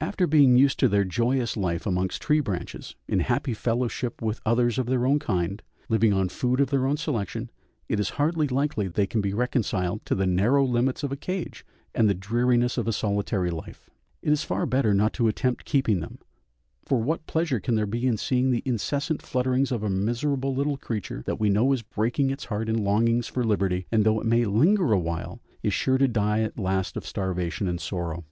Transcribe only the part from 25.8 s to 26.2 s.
to